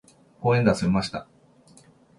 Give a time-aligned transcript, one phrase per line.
[0.39, 1.27] 公園で遊びました。